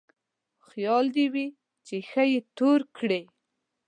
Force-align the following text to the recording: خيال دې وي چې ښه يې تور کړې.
خيال 0.67 1.05
دې 1.15 1.25
وي 1.33 1.47
چې 1.87 1.95
ښه 2.09 2.23
يې 2.31 2.39
تور 2.57 2.79
کړې. 2.97 3.21